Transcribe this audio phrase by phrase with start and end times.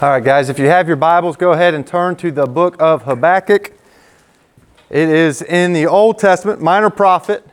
[0.00, 2.76] All right, guys, if you have your Bibles, go ahead and turn to the book
[2.78, 3.72] of Habakkuk.
[4.90, 7.44] It is in the Old Testament, minor prophet.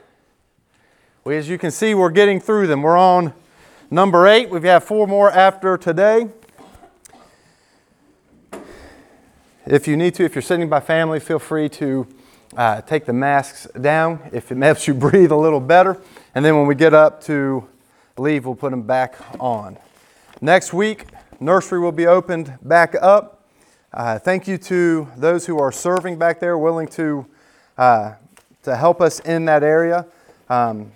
[1.23, 2.83] We, as you can see, we're getting through them.
[2.83, 3.33] We're on
[3.89, 4.51] number eight.
[4.51, 6.27] We've got four more after today.
[9.66, 12.05] If you need to, if you're sitting by family, feel free to
[12.55, 16.00] uh, take the masks down if it helps you breathe a little better.
[16.36, 17.68] And then when we get up to
[18.20, 19.80] leave, we'll put them back on.
[20.41, 21.05] Next week,
[21.39, 23.43] Nursery will be opened back up.
[23.93, 27.25] Uh, thank you to those who are serving back there, willing to,
[27.77, 28.13] uh,
[28.63, 30.05] to help us in that area.
[30.49, 30.91] Um,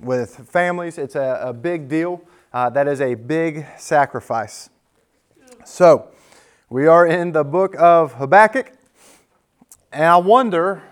[0.00, 2.22] with families, it's a, a big deal.
[2.52, 4.70] Uh, that is a big sacrifice.
[5.64, 6.08] So,
[6.68, 8.72] we are in the book of Habakkuk,
[9.92, 10.82] and I wonder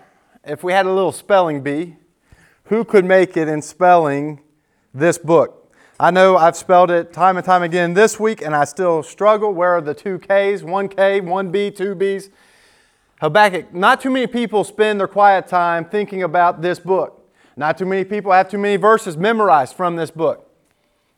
[0.43, 1.95] if we had a little spelling bee,
[2.65, 4.41] who could make it in spelling
[4.93, 5.60] this book?
[6.01, 9.53] I know I've spelled it time and time again this week, and I still struggle.
[9.53, 10.63] Where are the two K's?
[10.63, 12.31] One K, one B, two B's.
[13.19, 17.31] Habakkuk, not too many people spend their quiet time thinking about this book.
[17.55, 20.49] Not too many people have too many verses memorized from this book.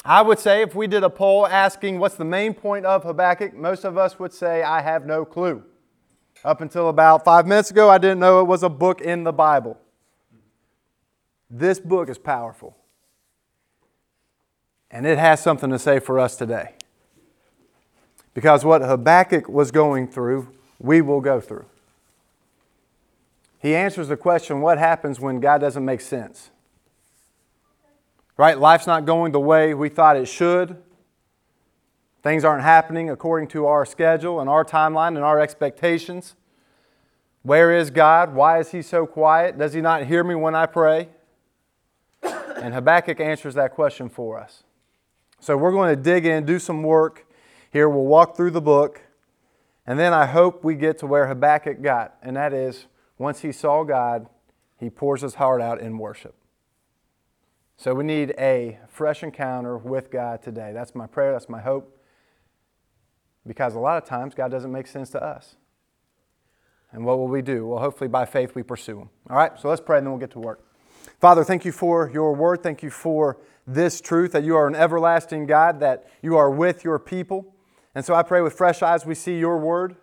[0.03, 3.53] I would say if we did a poll asking what's the main point of Habakkuk,
[3.53, 5.63] most of us would say, I have no clue.
[6.43, 9.31] Up until about five minutes ago, I didn't know it was a book in the
[9.31, 9.79] Bible.
[11.49, 12.75] This book is powerful.
[14.93, 16.75] And it has something to say for us today.
[18.35, 21.65] Because what Habakkuk was going through, we will go through.
[23.59, 26.51] He answers the question what happens when God doesn't make sense?
[28.37, 28.57] Right?
[28.57, 30.77] Life's not going the way we thought it should.
[32.21, 36.35] Things aren't happening according to our schedule and our timeline and our expectations.
[37.41, 38.35] Where is God?
[38.35, 39.57] Why is He so quiet?
[39.57, 41.09] Does He not hear me when I pray?
[42.21, 44.63] And Habakkuk answers that question for us.
[45.43, 47.27] So we're going to dig in, do some work
[47.69, 47.89] here.
[47.89, 49.01] We'll walk through the book.
[49.85, 52.85] And then I hope we get to where Habakkuk got, and that is
[53.17, 54.27] once he saw God,
[54.79, 56.33] he pours his heart out in worship.
[57.75, 60.71] So we need a fresh encounter with God today.
[60.73, 61.99] That's my prayer, that's my hope.
[63.45, 65.57] Because a lot of times God doesn't make sense to us.
[66.93, 67.67] And what will we do?
[67.67, 69.09] Well, hopefully by faith we pursue Him.
[69.29, 70.63] All right, so let's pray and then we'll get to work.
[71.19, 72.63] Father, thank you for your word.
[72.63, 76.83] Thank you for this truth that you are an everlasting God, that you are with
[76.83, 77.53] your people.
[77.95, 79.95] And so I pray with fresh eyes we see your word.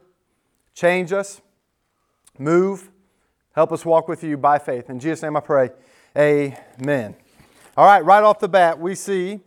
[0.74, 1.40] Change us,
[2.38, 2.90] move,
[3.54, 4.88] help us walk with you by faith.
[4.88, 5.70] In Jesus' name I pray,
[6.16, 7.16] amen.
[7.76, 9.40] All right, right off the bat, we see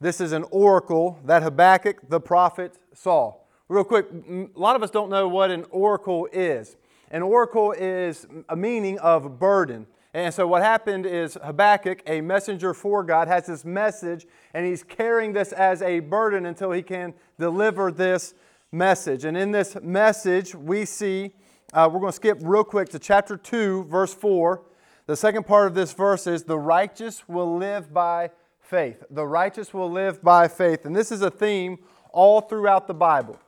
[0.00, 3.34] this is an oracle that Habakkuk the prophet saw.
[3.68, 6.76] Real quick, a lot of us don't know what an oracle is.
[7.10, 9.86] An oracle is a meaning of burden.
[10.14, 14.82] And so what happened is Habakkuk, a messenger for God, has this message, and he's
[14.82, 18.34] carrying this as a burden until he can deliver this
[18.72, 19.24] message.
[19.24, 21.32] And in this message, we see,
[21.72, 24.62] uh, we're going to skip real quick to chapter 2, verse 4.
[25.06, 28.30] The second part of this verse is the righteous will live by
[28.60, 29.04] faith.
[29.10, 30.84] The righteous will live by faith.
[30.84, 31.78] And this is a theme
[32.10, 33.38] all throughout the Bible.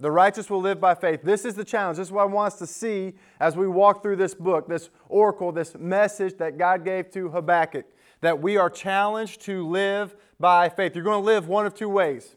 [0.00, 1.22] The righteous will live by faith.
[1.24, 1.98] This is the challenge.
[1.98, 4.90] This is what I want us to see as we walk through this book, this
[5.08, 7.84] oracle, this message that God gave to Habakkuk.
[8.20, 10.94] That we are challenged to live by faith.
[10.94, 12.36] You're going to live one of two ways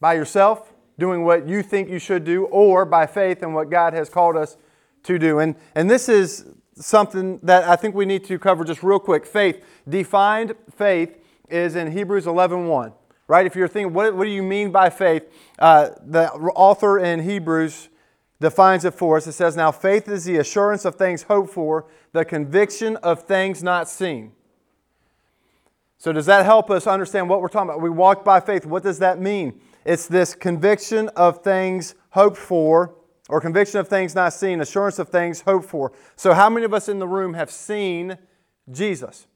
[0.00, 3.92] by yourself, doing what you think you should do, or by faith in what God
[3.92, 4.56] has called us
[5.02, 5.40] to do.
[5.40, 9.26] And, and this is something that I think we need to cover just real quick.
[9.26, 11.16] Faith, defined faith,
[11.48, 12.92] is in Hebrews 11 1
[13.30, 13.46] right?
[13.46, 15.22] If you're thinking, what, what do you mean by faith?
[15.56, 17.88] Uh, the author in Hebrews
[18.40, 19.28] defines it for us.
[19.28, 23.62] It says, Now faith is the assurance of things hoped for, the conviction of things
[23.62, 24.32] not seen.
[25.96, 27.80] So, does that help us understand what we're talking about?
[27.80, 28.66] We walk by faith.
[28.66, 29.60] What does that mean?
[29.84, 32.96] It's this conviction of things hoped for,
[33.28, 35.92] or conviction of things not seen, assurance of things hoped for.
[36.16, 38.18] So, how many of us in the room have seen
[38.72, 39.28] Jesus?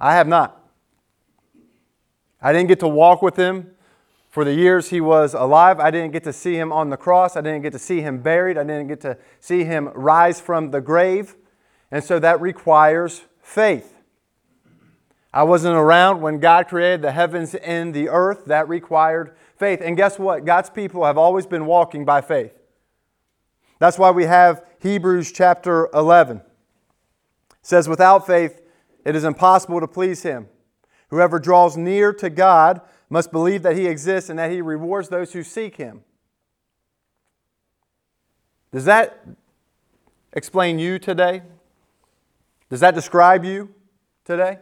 [0.00, 0.57] I have not.
[2.40, 3.72] I didn't get to walk with him
[4.28, 5.80] for the years he was alive.
[5.80, 7.36] I didn't get to see him on the cross.
[7.36, 8.56] I didn't get to see him buried.
[8.56, 11.34] I didn't get to see him rise from the grave.
[11.90, 13.96] And so that requires faith.
[15.32, 18.44] I wasn't around when God created the heavens and the earth.
[18.46, 19.80] That required faith.
[19.82, 20.44] And guess what?
[20.44, 22.52] God's people have always been walking by faith.
[23.78, 26.38] That's why we have Hebrews chapter 11.
[26.38, 26.44] It
[27.62, 28.60] says, Without faith,
[29.04, 30.48] it is impossible to please him.
[31.08, 35.32] Whoever draws near to God must believe that He exists and that He rewards those
[35.32, 36.02] who seek Him.
[38.72, 39.26] Does that
[40.32, 41.42] explain you today?
[42.68, 43.74] Does that describe you
[44.24, 44.58] today?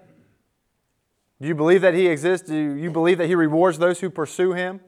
[1.40, 2.46] Do you believe that He exists?
[2.46, 4.80] Do you believe that He rewards those who pursue Him?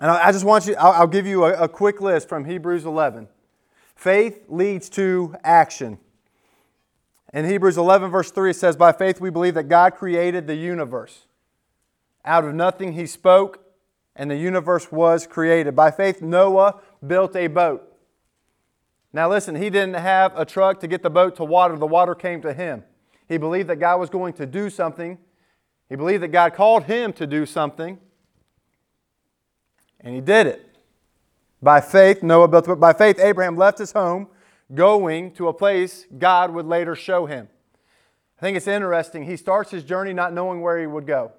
[0.00, 3.28] And I just want you, I'll give you a, quick list from Hebrews 11.
[3.94, 5.98] Faith leads to action.
[7.34, 10.54] In Hebrews 11, verse 3, it says, By faith we believe that God created the
[10.54, 11.26] universe.
[12.24, 13.60] Out of nothing he spoke,
[14.14, 15.74] and the universe was created.
[15.74, 17.92] By faith, Noah built a boat.
[19.12, 22.14] Now, listen, he didn't have a truck to get the boat to water, the water
[22.14, 22.84] came to him.
[23.28, 25.18] He believed that God was going to do something.
[25.88, 27.98] He believed that God called him to do something.
[29.98, 30.76] And he did it.
[31.60, 32.80] By faith, Noah built the boat.
[32.80, 34.28] By faith, Abraham left his home,
[34.74, 37.48] going to a place God would later show him.
[38.38, 39.24] I think it's interesting.
[39.24, 41.32] He starts his journey not knowing where he would go.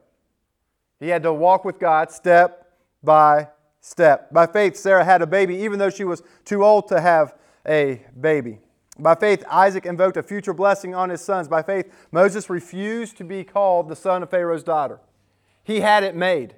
[0.99, 2.71] He had to walk with God step
[3.03, 3.49] by
[3.81, 4.33] step.
[4.33, 7.35] By faith, Sarah had a baby, even though she was too old to have
[7.67, 8.59] a baby.
[8.97, 11.47] By faith, Isaac invoked a future blessing on his sons.
[11.47, 14.99] By faith, Moses refused to be called the son of Pharaoh's daughter.
[15.63, 16.55] He had it made.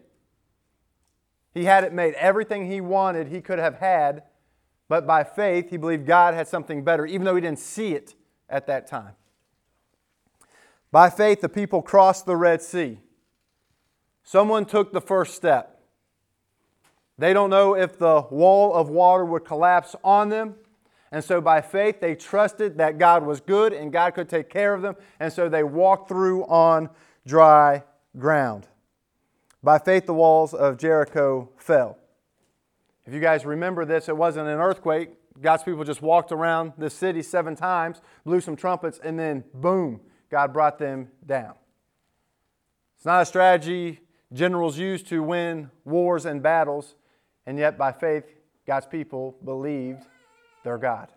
[1.53, 2.13] He had it made.
[2.13, 4.23] Everything he wanted, he could have had,
[4.89, 8.15] but by faith, he believed God had something better, even though he didn't see it
[8.49, 9.13] at that time.
[10.91, 12.99] By faith, the people crossed the Red Sea.
[14.23, 15.81] Someone took the first step.
[17.17, 20.55] They don't know if the wall of water would collapse on them.
[21.11, 24.73] And so, by faith, they trusted that God was good and God could take care
[24.73, 24.95] of them.
[25.19, 26.89] And so, they walked through on
[27.25, 27.83] dry
[28.17, 28.67] ground.
[29.63, 31.97] By faith, the walls of Jericho fell.
[33.07, 35.11] If you guys remember this, it wasn't an earthquake.
[35.41, 40.01] God's people just walked around the city seven times, blew some trumpets, and then boom,
[40.29, 41.53] God brought them down.
[42.97, 44.01] It's not a strategy
[44.33, 46.95] generals use to win wars and battles,
[47.45, 48.25] and yet by faith,
[48.65, 50.03] God's people believed
[50.65, 51.07] their God.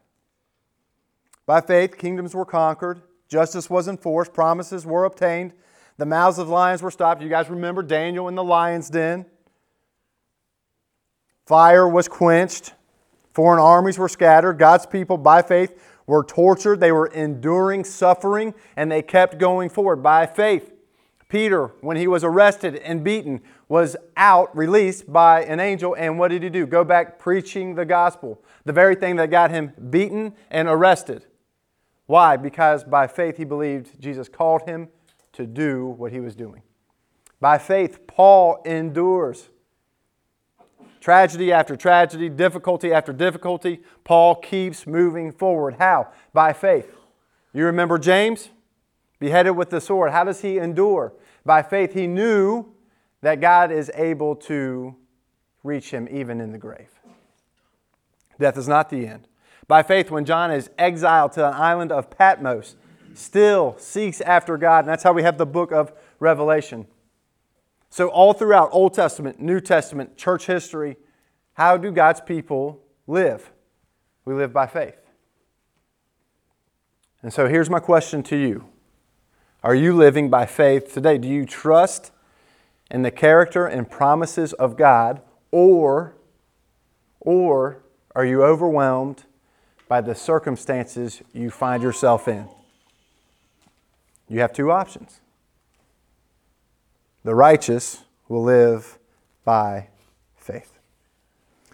[1.44, 5.54] By faith, kingdoms were conquered, justice was enforced, promises were obtained,
[5.96, 7.20] the mouths of lions were stopped.
[7.20, 9.26] You guys remember Daniel in the lion's den?
[11.50, 12.74] Fire was quenched,
[13.32, 18.88] foreign armies were scattered, God's people, by faith, were tortured, they were enduring suffering, and
[18.88, 20.72] they kept going forward by faith.
[21.28, 26.28] Peter, when he was arrested and beaten, was out, released by an angel, and what
[26.28, 26.68] did he do?
[26.68, 31.26] Go back preaching the gospel, the very thing that got him beaten and arrested.
[32.06, 32.36] Why?
[32.36, 34.88] Because by faith he believed Jesus called him
[35.32, 36.62] to do what he was doing.
[37.40, 39.48] By faith, Paul endures
[41.00, 43.80] tragedy after tragedy, difficulty after difficulty.
[44.04, 45.76] Paul keeps moving forward.
[45.78, 46.08] How?
[46.32, 46.94] By faith.
[47.52, 48.50] You remember James?
[49.18, 50.12] Beheaded with the sword.
[50.12, 51.12] How does he endure?
[51.44, 52.66] By faith, he knew
[53.22, 54.94] that God is able to
[55.62, 56.88] reach him even in the grave.
[58.38, 59.28] Death is not the end.
[59.68, 62.76] By faith, when John is exiled to an island of Patmos,
[63.14, 66.86] still seeks after God, and that's how we have the book of Revelation.
[67.90, 70.96] So, all throughout Old Testament, New Testament, church history,
[71.54, 73.50] how do God's people live?
[74.24, 74.96] We live by faith.
[77.20, 78.64] And so, here's my question to you
[79.62, 81.18] are you living by faith today?
[81.18, 82.12] Do you trust
[82.90, 85.20] in the character and promises of God,
[85.50, 86.14] or,
[87.18, 87.82] or
[88.14, 89.24] are you overwhelmed
[89.88, 92.48] by the circumstances you find yourself in?
[94.28, 95.20] You have two options.
[97.24, 98.98] The righteous will live
[99.44, 99.88] by
[100.36, 100.78] faith.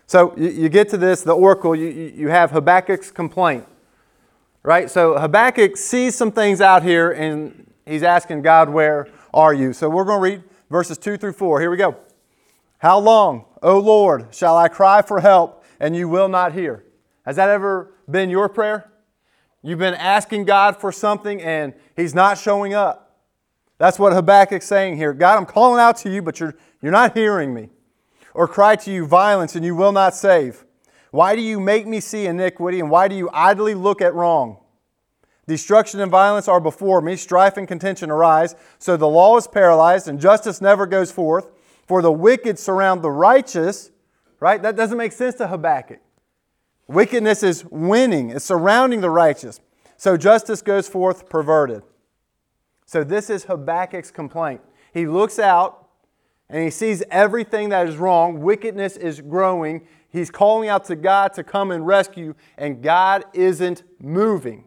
[0.06, 3.66] So you, get to this, the oracle, you, you have Habakkuk's complaint,
[4.62, 4.90] right?
[4.90, 9.72] So Habakkuk sees some things out here and he's asking God, Where are you?
[9.72, 11.60] So we're going to read verses 2 through 4.
[11.60, 11.96] Here we go.
[12.78, 16.84] How long, O Lord, shall I cry for help and you will not hear?
[17.24, 18.90] Has that ever been your prayer?
[19.62, 23.05] You've been asking God for something and he's not showing up.
[23.78, 25.12] That's what Habakkuk's saying here.
[25.12, 27.68] God, I'm calling out to you, but you're, you're not hearing me.
[28.32, 30.64] Or cry to you violence and you will not save.
[31.10, 34.58] Why do you make me see iniquity and why do you idly look at wrong?
[35.46, 38.56] Destruction and violence are before me, strife and contention arise.
[38.78, 41.48] So the law is paralyzed, and justice never goes forth.
[41.86, 43.92] For the wicked surround the righteous,
[44.40, 44.60] right?
[44.60, 46.00] That doesn't make sense to Habakkuk.
[46.88, 49.60] Wickedness is winning, it's surrounding the righteous.
[49.96, 51.82] So justice goes forth perverted.
[52.86, 54.60] So this is Habakkuk's complaint.
[54.94, 55.88] He looks out
[56.48, 58.40] and he sees everything that is wrong.
[58.40, 59.86] Wickedness is growing.
[60.08, 64.64] He's calling out to God to come and rescue, and God isn't moving.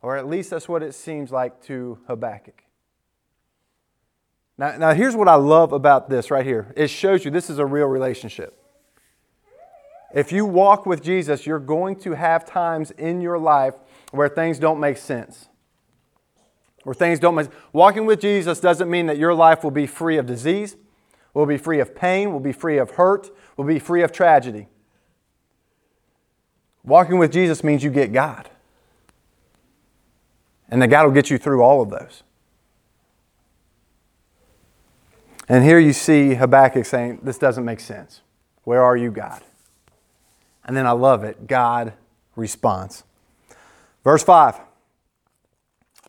[0.00, 2.62] Or at least that's what it seems like to Habakkuk.
[4.56, 7.58] Now, now, here's what I love about this right here it shows you this is
[7.58, 8.58] a real relationship.
[10.14, 13.74] If you walk with Jesus, you're going to have times in your life
[14.12, 15.48] where things don't make sense.
[16.84, 20.26] Where things don't Walking with Jesus doesn't mean that your life will be free of
[20.26, 20.76] disease,
[21.32, 24.68] will be free of pain, will be free of hurt, will be free of tragedy.
[26.84, 28.50] Walking with Jesus means you get God.
[30.68, 32.22] And that God will get you through all of those.
[35.48, 38.22] And here you see Habakkuk saying, This doesn't make sense.
[38.64, 39.42] Where are you, God?
[40.64, 41.46] And then I love it.
[41.46, 41.92] God
[42.34, 43.04] responds.
[44.02, 44.58] Verse 5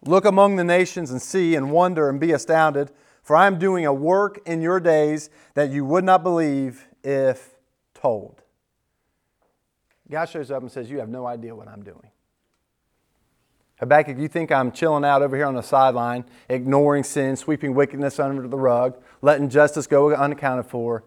[0.05, 2.91] Look among the nations and see and wonder and be astounded,
[3.23, 7.55] for I am doing a work in your days that you would not believe if
[7.93, 8.41] told.
[10.09, 12.11] God shows up and says, You have no idea what I'm doing.
[13.79, 18.19] Habakkuk, you think I'm chilling out over here on the sideline, ignoring sin, sweeping wickedness
[18.19, 21.03] under the rug, letting justice go unaccounted for.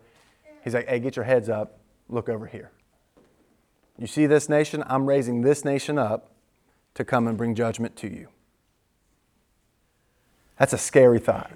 [0.64, 1.78] He's like, Hey, get your heads up.
[2.08, 2.72] Look over here.
[3.96, 4.82] You see this nation?
[4.86, 6.32] I'm raising this nation up
[6.94, 8.28] to come and bring judgment to you.
[10.58, 11.50] That's a scary thought.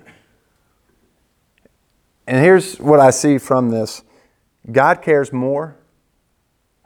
[2.27, 4.03] And here's what I see from this
[4.71, 5.77] God cares more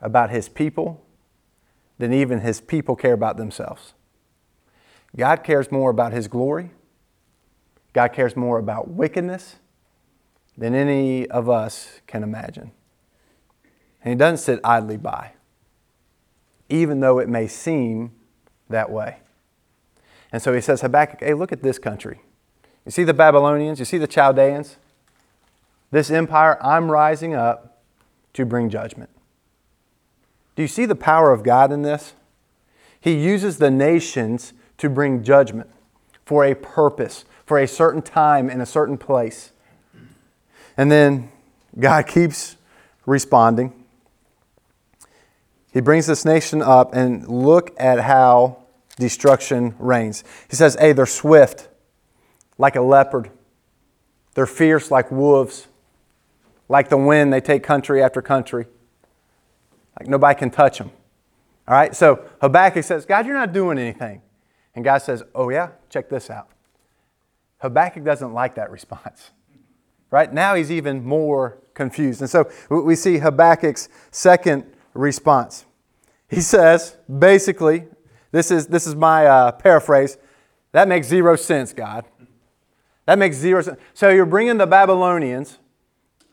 [0.00, 1.04] about his people
[1.98, 3.94] than even his people care about themselves.
[5.16, 6.70] God cares more about his glory.
[7.92, 9.56] God cares more about wickedness
[10.58, 12.72] than any of us can imagine.
[14.02, 15.32] And he doesn't sit idly by
[16.68, 18.12] even though it may seem
[18.68, 19.18] that way.
[20.36, 22.20] And so he says, Habakkuk, hey, look at this country.
[22.84, 24.76] You see the Babylonians, you see the Chaldeans?
[25.90, 27.80] This empire, I'm rising up
[28.34, 29.08] to bring judgment.
[30.54, 32.12] Do you see the power of God in this?
[33.00, 35.70] He uses the nations to bring judgment
[36.26, 39.52] for a purpose, for a certain time in a certain place.
[40.76, 41.30] And then
[41.80, 42.56] God keeps
[43.06, 43.72] responding
[45.76, 48.64] he brings this nation up and look at how
[48.96, 50.24] destruction reigns.
[50.48, 51.68] He says, Hey, they're swift
[52.58, 53.30] like a leopard,
[54.34, 55.68] they're fierce like wolves.
[56.68, 58.66] Like the wind, they take country after country.
[60.00, 60.90] Like nobody can touch them.
[61.68, 64.22] All right, so Habakkuk says, God, you're not doing anything.
[64.74, 66.48] And God says, Oh, yeah, check this out.
[67.58, 69.30] Habakkuk doesn't like that response.
[70.10, 72.20] Right now, he's even more confused.
[72.20, 75.64] And so we see Habakkuk's second response.
[76.28, 77.86] He says, basically,
[78.36, 80.18] this is, this is my uh, paraphrase,
[80.72, 82.04] that makes zero sense, God.
[83.06, 83.78] That makes zero sense.
[83.94, 85.58] So you're bringing the Babylonians,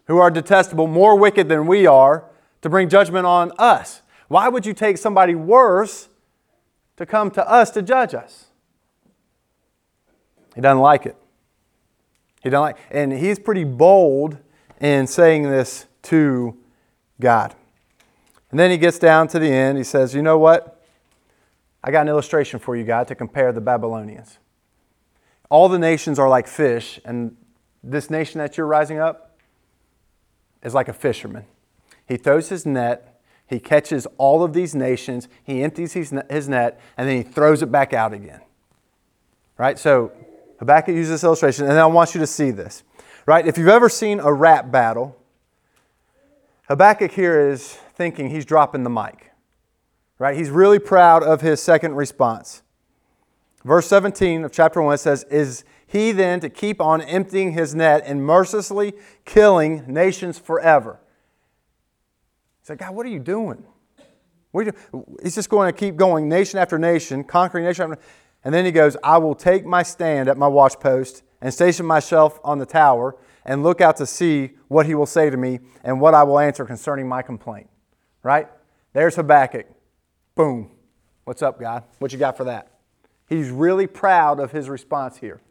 [0.07, 2.25] who are detestable, more wicked than we are,
[2.61, 4.01] to bring judgment on us.
[4.27, 6.09] Why would you take somebody worse
[6.97, 8.47] to come to us to judge us?
[10.55, 11.15] He doesn't like it.
[12.43, 14.37] He doesn't like, and he's pretty bold
[14.81, 16.57] in saying this to
[17.21, 17.55] God.
[18.51, 19.77] And then he gets down to the end.
[19.77, 20.72] He says, You know what?
[21.83, 24.39] I got an illustration for you, God, to compare the Babylonians.
[25.49, 27.35] All the nations are like fish, and
[27.83, 29.37] this nation that you're rising up
[30.63, 31.45] is like a fisherman.
[32.07, 37.09] He throws his net, he catches all of these nations, he empties his net, and
[37.09, 38.39] then he throws it back out again.
[39.57, 39.77] Right?
[39.77, 40.13] So
[40.59, 42.83] Habakkuk uses this illustration, and I want you to see this.
[43.25, 43.45] Right?
[43.45, 45.17] If you've ever seen a rap battle,
[46.69, 49.32] Habakkuk here is thinking he's dropping the mic.
[50.19, 50.37] Right?
[50.37, 52.61] He's really proud of his second response.
[53.63, 58.03] Verse 17 of chapter 1 says, Is he then to keep on emptying his net
[58.05, 58.93] and mercilessly
[59.25, 60.99] killing nations forever?
[62.61, 63.63] He said, God, what are you doing?
[64.51, 65.17] What are you doing?
[65.23, 68.03] He's just going to keep going nation after nation, conquering nation after
[68.43, 72.39] And then he goes, I will take my stand at my watchpost and station myself
[72.43, 73.15] on the tower
[73.45, 76.39] and look out to see what he will say to me and what I will
[76.39, 77.69] answer concerning my complaint
[78.23, 78.47] right?
[78.93, 79.67] There's Habakkuk.
[80.35, 80.71] Boom.
[81.25, 81.83] What's up, God?
[81.99, 82.71] What you got for that?
[83.27, 85.41] He's really proud of his response here.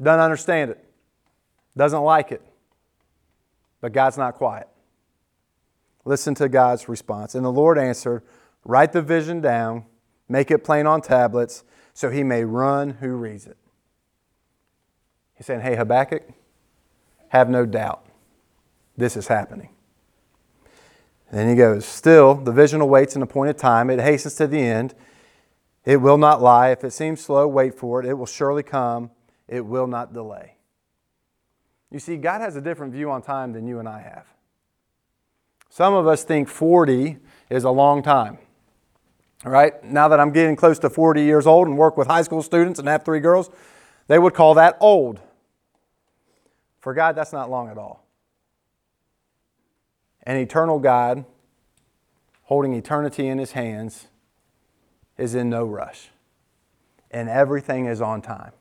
[0.00, 0.84] Doesn't understand it,
[1.76, 2.42] doesn't like it,
[3.80, 4.68] but God's not quiet.
[6.04, 7.34] Listen to God's response.
[7.34, 8.22] And the Lord answered,
[8.64, 9.84] Write the vision down,
[10.28, 13.56] make it plain on tablets, so he may run who reads it.
[15.34, 16.22] He's saying, Hey, Habakkuk,
[17.28, 18.06] have no doubt.
[18.96, 19.70] This is happening.
[21.30, 23.90] And then he goes, Still, the vision awaits an appointed time.
[23.90, 24.94] It hastens to the end.
[25.84, 26.70] It will not lie.
[26.70, 28.06] If it seems slow, wait for it.
[28.06, 29.10] It will surely come.
[29.46, 30.54] It will not delay.
[31.90, 34.26] You see, God has a different view on time than you and I have.
[35.70, 37.18] Some of us think 40
[37.50, 38.38] is a long time.
[39.44, 39.82] All right?
[39.84, 42.78] Now that I'm getting close to 40 years old and work with high school students
[42.78, 43.50] and have three girls,
[44.08, 45.20] they would call that old.
[46.80, 48.07] For God, that's not long at all
[50.24, 51.24] an eternal God
[52.44, 54.08] holding eternity in his hands
[55.16, 56.10] is in no rush.
[57.10, 58.52] and everything is on time.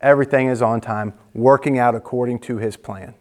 [0.00, 3.14] Everything is on time, working out according to his plan.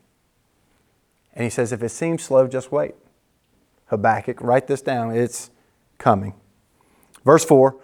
[1.33, 2.95] And he says, if it seems slow, just wait.
[3.87, 5.13] Habakkuk, write this down.
[5.15, 5.51] It's
[5.97, 6.33] coming.
[7.25, 7.75] Verse 4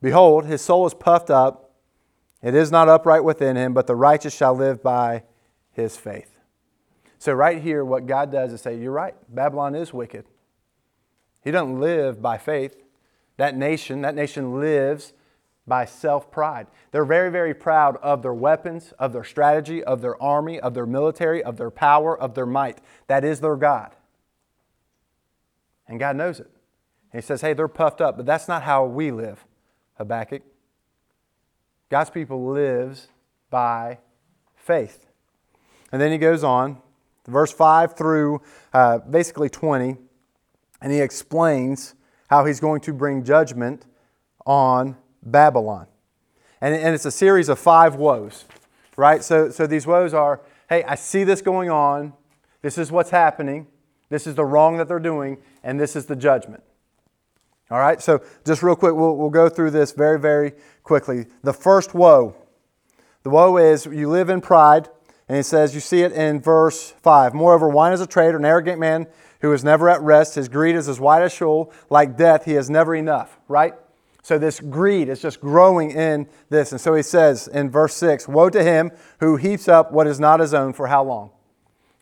[0.00, 1.72] Behold, his soul is puffed up.
[2.40, 5.24] It is not upright within him, but the righteous shall live by
[5.72, 6.37] his faith.
[7.18, 10.24] So, right here, what God does is say, You're right, Babylon is wicked.
[11.42, 12.76] He doesn't live by faith.
[13.36, 15.12] That nation, that nation lives
[15.66, 16.66] by self pride.
[16.90, 20.86] They're very, very proud of their weapons, of their strategy, of their army, of their
[20.86, 22.78] military, of their power, of their might.
[23.06, 23.94] That is their God.
[25.86, 26.50] And God knows it.
[27.12, 29.46] He says, hey, they're puffed up, but that's not how we live,
[29.96, 30.42] Habakkuk.
[31.88, 33.08] God's people lives
[33.48, 33.98] by
[34.54, 35.06] faith.
[35.90, 36.82] And then he goes on,
[37.28, 38.42] verse 5 through
[38.72, 39.96] uh, basically 20,
[40.80, 41.94] and he explains
[42.28, 43.86] how he's going to bring judgment
[44.44, 45.86] on Babylon.
[46.60, 48.44] And, and it's a series of five woes,
[48.96, 49.22] right?
[49.22, 52.12] So, so these woes are hey, I see this going on.
[52.60, 53.66] This is what's happening.
[54.10, 56.62] This is the wrong that they're doing, and this is the judgment.
[57.70, 61.26] All right, so just real quick, we'll, we'll go through this very, very quickly.
[61.42, 62.36] The first woe
[63.28, 64.88] the woe is you live in pride,
[65.28, 67.34] and he says, you see it in verse 5.
[67.34, 69.06] Moreover, wine is a traitor, an arrogant man
[69.40, 70.36] who is never at rest.
[70.36, 71.70] His greed is as white as Sheol.
[71.90, 73.74] Like death, he has never enough, right?
[74.22, 76.72] So this greed is just growing in this.
[76.72, 80.18] And so he says in verse 6 Woe to him who heaps up what is
[80.18, 81.30] not his own for how long?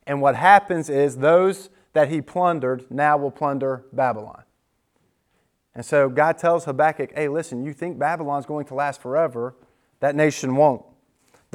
[0.07, 4.43] And what happens is those that he plundered now will plunder Babylon.
[5.75, 9.55] And so God tells Habakkuk, hey, listen, you think Babylon's going to last forever?
[10.01, 10.85] That nation won't.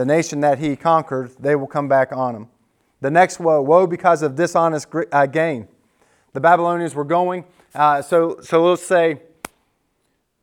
[0.02, 2.48] The nation that he conquered, they will come back on him.
[3.02, 5.68] The next woe, woe because of dishonest uh, gain.
[6.34, 7.46] The Babylonians were going.
[7.76, 9.22] Uh, so, so let's say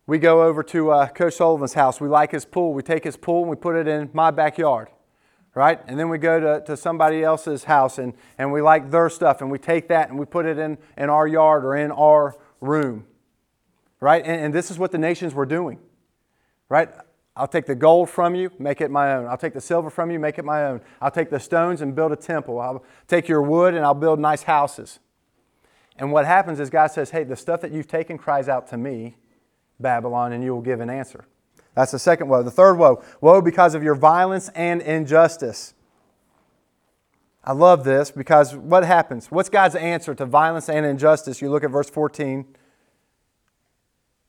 [0.07, 2.01] we go over to uh, Coach Sullivan's house.
[2.01, 2.73] We like his pool.
[2.73, 4.91] We take his pool and we put it in my backyard,
[5.57, 5.81] right?
[5.89, 9.41] And then we go to, to somebody else's house and, and we like their stuff
[9.41, 12.37] and we take that and we put it in, in our yard or in our
[12.61, 13.09] room,
[13.99, 14.25] right?
[14.25, 15.81] And, and this is what the nations were doing,
[16.69, 16.91] right?
[17.39, 19.27] I'll take the gold from you, make it my own.
[19.27, 20.81] I'll take the silver from you, make it my own.
[21.01, 22.61] I'll take the stones and build a temple.
[22.61, 24.99] I'll take your wood and I'll build nice houses.
[25.97, 28.77] And what happens is God says, hey, the stuff that you've taken cries out to
[28.77, 29.17] me
[29.81, 31.25] Babylon, and you will give an answer.
[31.75, 32.43] That's the second woe.
[32.43, 35.75] The third woe woe because of your violence and injustice.
[37.45, 39.31] I love this because what happens?
[39.31, 41.41] What's God's answer to violence and injustice?
[41.41, 42.45] You look at verse 14.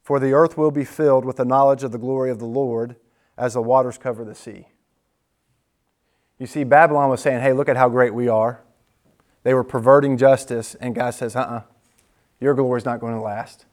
[0.10, 2.96] For the earth will be filled with the knowledge of the glory of the Lord
[3.38, 4.70] as the waters cover the sea.
[6.40, 8.64] You see, Babylon was saying, hey, look at how great we are.
[9.44, 11.62] They were perverting justice, and God says, uh uh-uh, uh,
[12.40, 13.68] your glory is not going to last.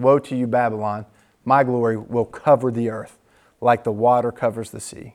[0.00, 1.06] Woe to you, Babylon!
[1.44, 3.16] My glory will cover the earth
[3.60, 5.14] like the water covers the sea.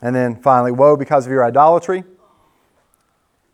[0.00, 2.04] And then finally, woe because of your idolatry.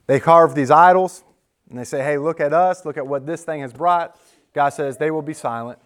[0.07, 1.25] They carve these idols
[1.68, 4.16] and they say, hey, look at us, look at what this thing has brought.
[4.55, 5.79] God says, they will be silent.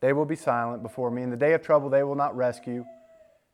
[0.00, 1.22] They will be silent before me.
[1.22, 2.84] In the day of trouble, they will not rescue.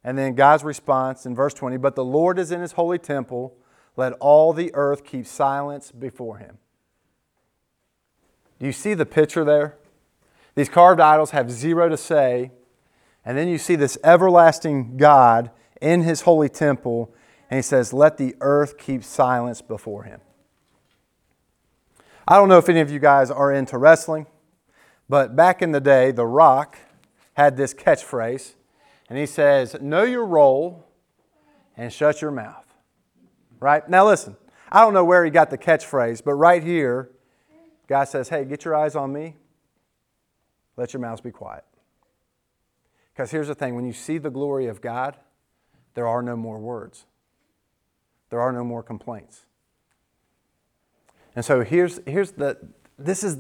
[0.03, 3.57] And then God's response in verse 20 But the Lord is in his holy temple.
[3.97, 6.59] Let all the earth keep silence before him.
[8.59, 9.77] Do you see the picture there?
[10.55, 12.53] These carved idols have zero to say.
[13.25, 15.51] And then you see this everlasting God
[15.81, 17.13] in his holy temple,
[17.51, 20.21] and he says, Let the earth keep silence before him.
[22.31, 24.27] I don't know if any of you guys are into wrestling,
[25.09, 26.77] but back in the day, The Rock
[27.33, 28.53] had this catchphrase,
[29.09, 30.87] and he says, Know your role
[31.75, 32.67] and shut your mouth.
[33.61, 33.89] Right?
[33.89, 34.37] Now, listen,
[34.71, 37.11] I don't know where he got the catchphrase, but right here,
[37.87, 39.35] God says, hey, get your eyes on me.
[40.77, 41.65] Let your mouths be quiet.
[43.15, 45.17] Because here's the thing when you see the glory of God,
[45.95, 47.07] there are no more words,
[48.29, 49.47] there are no more complaints.
[51.39, 52.59] And so here's, here's the,
[52.99, 53.39] this is,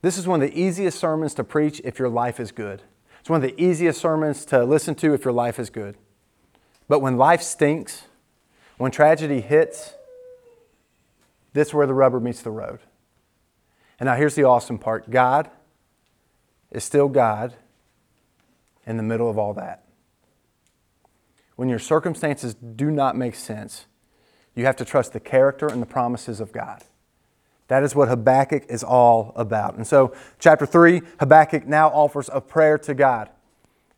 [0.00, 2.82] this is one of the easiest sermons to preach if your life is good.
[3.18, 5.96] It's one of the easiest sermons to listen to if your life is good.
[6.86, 8.04] But when life stinks,
[8.78, 9.94] when tragedy hits,
[11.52, 12.78] this is where the rubber meets the road.
[13.98, 15.50] And now here's the awesome part God
[16.70, 17.54] is still God
[18.86, 19.82] in the middle of all that.
[21.56, 23.86] When your circumstances do not make sense,
[24.54, 26.84] you have to trust the character and the promises of God.
[27.68, 29.74] That is what Habakkuk is all about.
[29.74, 33.30] And so, chapter 3, Habakkuk now offers a prayer to God.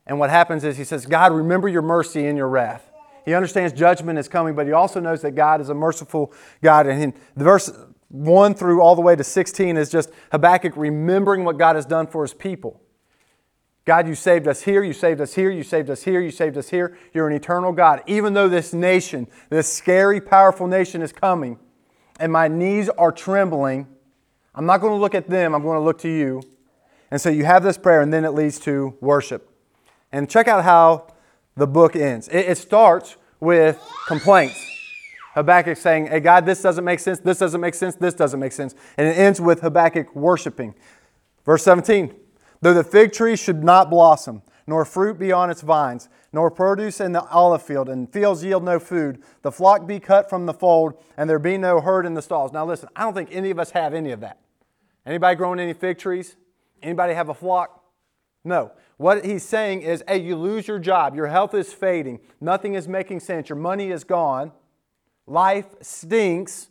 [0.07, 2.91] And what happens is he says, God, remember your mercy and your wrath.
[3.27, 6.87] He understands judgment is coming, but he also knows that God is a merciful God.
[6.87, 7.71] And the verse
[8.09, 12.07] 1 through all the way to 16 is just Habakkuk remembering what God has done
[12.07, 12.81] for his people.
[13.85, 16.57] God, you saved us here, you saved us here, you saved us here, you saved
[16.57, 16.97] us here.
[17.13, 18.03] You're an eternal God.
[18.07, 21.59] Even though this nation, this scary, powerful nation is coming,
[22.19, 23.87] and my knees are trembling,
[24.55, 26.43] I'm not going to look at them, I'm going to look to you.
[27.11, 29.51] And so you have this prayer, and then it leads to worship.
[30.13, 31.15] And check out how
[31.57, 32.29] the book ends.
[32.29, 34.65] It, it starts with complaints.
[35.35, 38.53] Habakkuk saying, Hey, God, this doesn't make sense, this doesn't make sense, this doesn't make
[38.53, 38.75] sense.
[38.97, 40.75] And it ends with Habakkuk worshiping.
[41.45, 42.15] Verse 17
[42.61, 47.01] Though the fig tree should not blossom, nor fruit be on its vines, nor produce
[47.01, 50.53] in the olive field, and fields yield no food, the flock be cut from the
[50.53, 52.53] fold, and there be no herd in the stalls.
[52.53, 54.39] Now listen, I don't think any of us have any of that.
[55.07, 56.37] Anybody growing any fig trees?
[56.83, 57.83] Anybody have a flock?
[58.45, 58.73] No.
[58.99, 62.89] What he's saying is, hey, you lose your job, your health is fading, nothing is
[62.89, 64.53] making sense, your money is gone,
[65.27, 66.69] life stinks.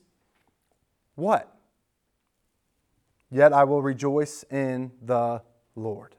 [1.16, 1.52] What?
[3.32, 5.42] Yet I will rejoice in the
[5.76, 6.17] Lord.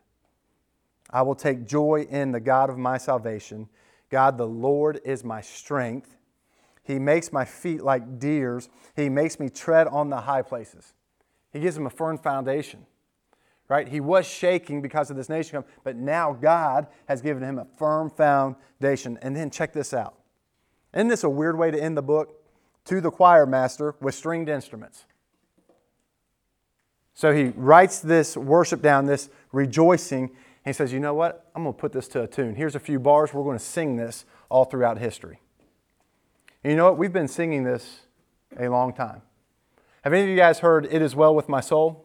[1.11, 3.68] I will take joy in the God of my salvation.
[4.11, 6.16] God, the Lord, is my strength.
[6.83, 8.68] He makes my feet like deer's.
[8.97, 10.94] He makes me tread on the high places.
[11.53, 12.87] He gives him a firm foundation.
[13.68, 13.87] Right?
[13.87, 18.09] He was shaking because of this nation, but now God has given him a firm
[18.09, 19.18] foundation.
[19.21, 20.14] And then check this out.
[20.94, 22.35] Isn't this a weird way to end the book?
[22.87, 25.05] To the choir master with stringed instruments.
[27.12, 30.31] So he writes this worship down, this rejoicing,
[30.64, 31.51] and he says, You know what?
[31.55, 32.55] I'm going to put this to a tune.
[32.55, 33.33] Here's a few bars.
[33.33, 35.40] We're going to sing this all throughout history.
[36.62, 36.99] And you know what?
[36.99, 38.01] We've been singing this
[38.59, 39.23] a long time.
[40.03, 42.05] Have any of you guys heard It Is Well With My Soul?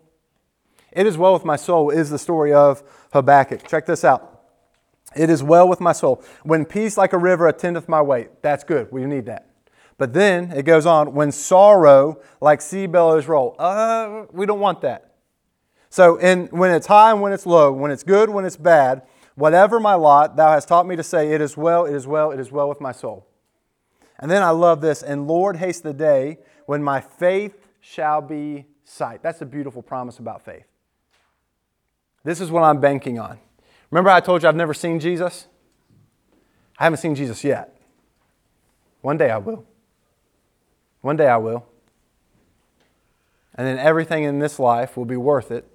[0.91, 3.67] It Is Well With My Soul is the story of Habakkuk.
[3.67, 4.33] Check this out.
[5.15, 6.23] It is well with my soul.
[6.43, 8.29] When peace like a river attendeth my way.
[8.41, 8.91] That's good.
[8.91, 9.47] We need that.
[9.97, 13.55] But then it goes on, when sorrow like sea billows roll.
[13.59, 15.12] Uh, we don't want that.
[15.93, 19.03] So in, when it's high and when it's low, when it's good, when it's bad,
[19.35, 22.31] whatever my lot, thou hast taught me to say, it is well, it is well,
[22.31, 23.27] it is well with my soul.
[24.17, 28.65] And then I love this, and Lord, haste the day when my faith shall be
[28.83, 29.21] sight.
[29.21, 30.65] That's a beautiful promise about faith.
[32.23, 33.37] This is what I'm banking on.
[33.91, 35.45] Remember, I told you I've never seen Jesus?
[36.79, 37.77] I haven't seen Jesus yet.
[39.01, 39.63] One day I will.
[41.01, 41.67] One day I will.
[43.53, 45.67] And then everything in this life will be worth it.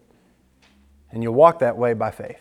[1.10, 2.40] And you'll walk that way by faith.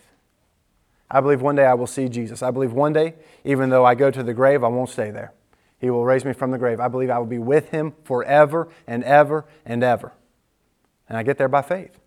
[1.09, 2.43] I believe one day I will see Jesus.
[2.43, 5.33] I believe one day, even though I go to the grave, I won't stay there.
[5.79, 6.79] He will raise me from the grave.
[6.79, 10.11] I believe I will be with him forever and ever and ever.
[11.07, 11.97] And I get there by faith.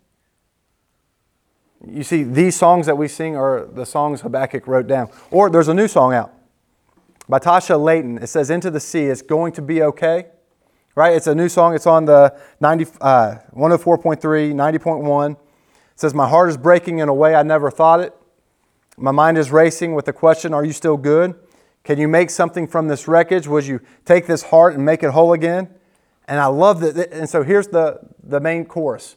[1.87, 5.09] You see, these songs that we sing are the songs Habakkuk wrote down.
[5.31, 6.31] Or there's a new song out
[7.27, 8.19] by Tasha Layton.
[8.19, 10.27] It says, Into the Sea, it's going to be okay
[10.95, 11.15] right?
[11.15, 11.73] It's a new song.
[11.73, 15.37] It's on the 90, uh, 104.3, 90.1.
[16.01, 18.15] Says, My heart is breaking in a way I never thought it.
[18.97, 21.35] My mind is racing with the question, Are you still good?
[21.83, 23.47] Can you make something from this wreckage?
[23.47, 25.69] Would you take this heart and make it whole again?
[26.27, 27.13] And I love that.
[27.13, 29.15] And so here's the, the main chorus.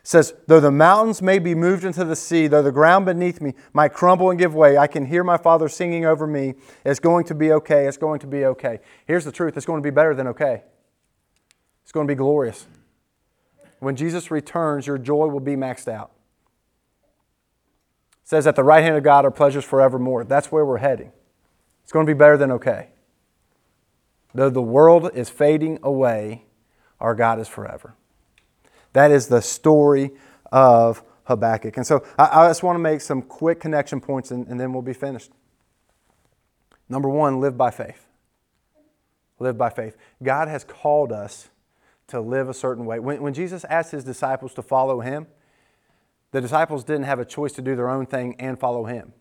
[0.00, 3.40] It says, Though the mountains may be moved into the sea, though the ground beneath
[3.40, 6.54] me might crumble and give way, I can hear my Father singing over me.
[6.84, 7.86] It's going to be okay.
[7.86, 8.80] It's going to be okay.
[9.06, 10.64] Here's the truth it's going to be better than okay.
[11.84, 12.66] It's going to be glorious.
[13.78, 16.10] When Jesus returns, your joy will be maxed out.
[18.24, 20.24] Says, At the right hand of God are pleasures forevermore.
[20.24, 21.12] That's where we're heading.
[21.82, 22.88] It's going to be better than okay.
[24.34, 26.46] Though the world is fading away,
[26.98, 27.94] our God is forever.
[28.94, 30.12] That is the story
[30.50, 31.76] of Habakkuk.
[31.76, 34.72] And so I, I just want to make some quick connection points and, and then
[34.72, 35.30] we'll be finished.
[36.88, 38.06] Number one, live by faith.
[39.38, 39.96] Live by faith.
[40.22, 41.48] God has called us
[42.08, 42.98] to live a certain way.
[42.98, 45.26] When, when Jesus asked his disciples to follow him,
[46.34, 49.12] the disciples didn't have a choice to do their own thing and follow him.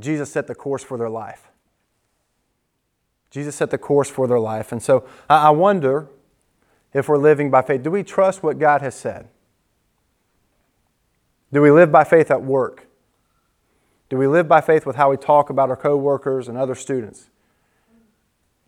[0.00, 1.50] Jesus set the course for their life.
[3.30, 4.72] Jesus set the course for their life.
[4.72, 6.08] And so I wonder
[6.94, 7.82] if we're living by faith.
[7.82, 9.28] Do we trust what God has said?
[11.52, 12.86] Do we live by faith at work?
[14.08, 17.28] Do we live by faith with how we talk about our coworkers and other students?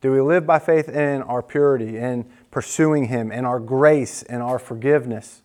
[0.02, 4.42] Do we live by faith in our purity and pursuing Him and our grace and
[4.42, 5.40] our forgiveness?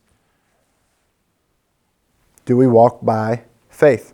[2.45, 4.13] Do we walk by faith?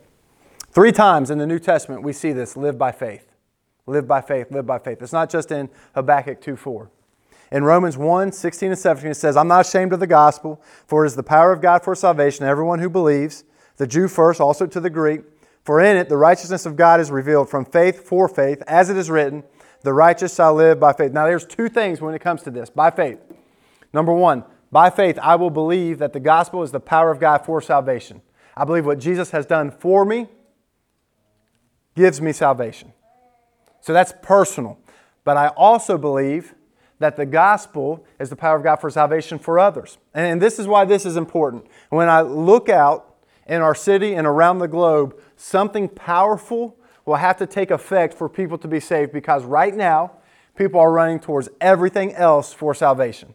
[0.71, 3.25] Three times in the New Testament we see this live by faith.
[3.87, 5.01] Live by faith, live by faith.
[5.01, 6.91] It's not just in Habakkuk 2 4.
[7.51, 11.03] In Romans 1 16 and 17, it says, I'm not ashamed of the gospel, for
[11.03, 13.43] it is the power of God for salvation everyone who believes,
[13.77, 15.21] the Jew first, also to the Greek.
[15.63, 18.97] For in it the righteousness of God is revealed from faith for faith, as it
[18.97, 19.43] is written,
[19.81, 21.13] the righteous shall live by faith.
[21.13, 23.17] Now, there's two things when it comes to this by faith.
[23.93, 27.45] Number one, by faith, I will believe that the gospel is the power of God
[27.45, 28.21] for salvation.
[28.55, 30.27] I believe what Jesus has done for me
[31.95, 32.93] gives me salvation.
[33.81, 34.77] So that's personal.
[35.23, 36.53] But I also believe
[36.99, 39.97] that the gospel is the power of God for salvation for others.
[40.13, 41.65] And this is why this is important.
[41.89, 43.15] When I look out
[43.47, 48.29] in our city and around the globe, something powerful will have to take effect for
[48.29, 50.11] people to be saved because right now,
[50.55, 53.33] people are running towards everything else for salvation.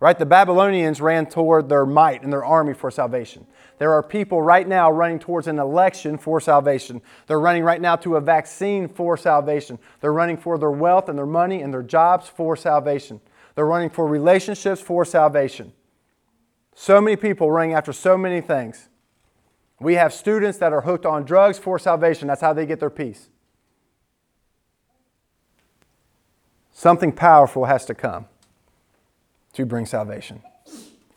[0.00, 0.16] Right?
[0.16, 3.46] The Babylonians ran toward their might and their army for salvation.
[3.78, 7.02] There are people right now running towards an election for salvation.
[7.26, 9.78] They're running right now to a vaccine for salvation.
[10.00, 13.20] They're running for their wealth and their money and their jobs for salvation.
[13.56, 15.72] They're running for relationships for salvation.
[16.76, 18.88] So many people running after so many things.
[19.80, 22.28] We have students that are hooked on drugs for salvation.
[22.28, 23.30] That's how they get their peace.
[26.70, 28.26] Something powerful has to come
[29.54, 30.42] to bring salvation.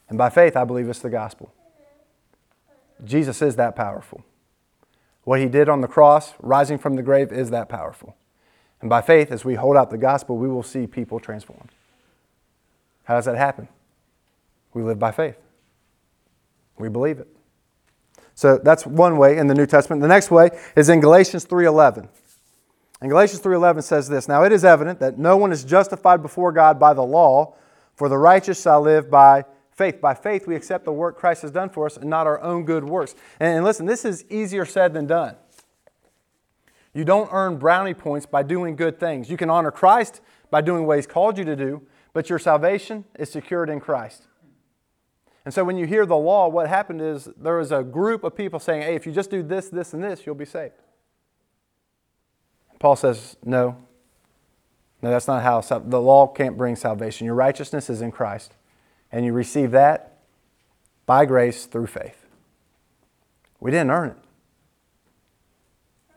[0.09, 1.53] And by faith, I believe it's the gospel.
[3.03, 4.23] Jesus is that powerful.
[5.23, 8.15] What he did on the cross, rising from the grave, is that powerful.
[8.81, 11.69] And by faith, as we hold out the gospel, we will see people transformed.
[13.03, 13.67] How does that happen?
[14.73, 15.37] We live by faith.
[16.77, 17.27] We believe it.
[18.33, 20.01] So that's one way in the New Testament.
[20.01, 22.09] The next way is in Galatians 3:11.
[22.99, 26.51] And Galatians 3:11 says this, "Now it is evident that no one is justified before
[26.51, 27.53] God by the law,
[27.95, 30.01] for the righteous shall live by faith.
[30.01, 32.65] By faith, we accept the work Christ has done for us and not our own
[32.65, 33.15] good works.
[33.39, 35.35] And, and listen, this is easier said than done.
[36.93, 39.29] You don't earn brownie points by doing good things.
[39.29, 41.81] You can honor Christ by doing what He's called you to do,
[42.13, 44.27] but your salvation is secured in Christ.
[45.45, 48.35] And so when you hear the law, what happened is there was a group of
[48.35, 50.73] people saying, hey, if you just do this, this, and this, you'll be saved.
[52.77, 53.77] Paul says, no,
[55.01, 57.25] no, that's not how the law can't bring salvation.
[57.25, 58.53] Your righteousness is in Christ,
[59.11, 60.19] and you receive that
[61.05, 62.25] by grace through faith.
[63.59, 64.17] We didn't earn it.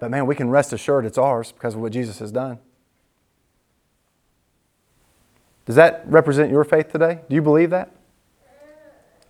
[0.00, 2.58] But man, we can rest assured it's ours because of what Jesus has done.
[5.64, 7.20] Does that represent your faith today?
[7.28, 7.90] Do you believe that?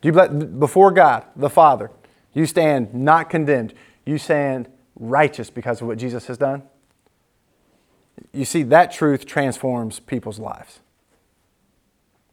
[0.01, 1.91] Do you before God, the Father,
[2.33, 3.73] you stand not condemned.
[4.05, 6.65] You stand righteous because of what Jesus has done?
[8.33, 10.81] You see, that truth transforms people's lives.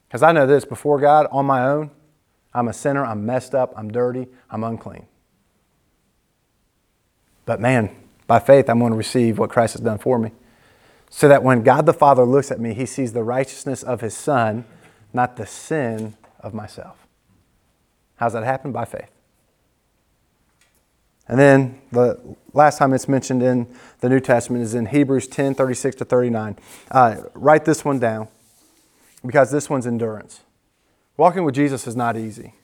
[0.08, 1.92] Because I know this before God, on my own,
[2.54, 5.06] I'm a sinner, I'm messed up, I'm dirty, I'm unclean.
[7.46, 7.96] But man,
[8.28, 10.32] by faith, I'm going to receive what Christ has done for me.
[11.10, 14.16] So that when God the Father looks at me, he sees the righteousness of his
[14.16, 14.66] Son,
[15.14, 17.08] not the sin of myself.
[18.16, 18.72] How's that happen?
[18.72, 19.10] By faith.
[21.32, 22.20] And then the
[22.52, 26.58] last time it's mentioned in the New Testament is in Hebrews 10 36 to 39.
[26.92, 28.28] Uh, write this one down
[29.26, 30.42] because this one's endurance.
[31.16, 32.56] Walking with Jesus is not easy.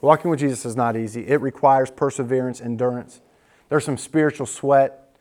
[0.00, 1.26] Walking with Jesus is not easy.
[1.26, 3.20] It requires perseverance, endurance.
[3.68, 5.16] There's some spiritual sweat.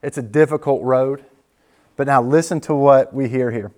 [0.00, 1.24] It's a difficult road.
[1.96, 3.72] But now listen to what we hear here.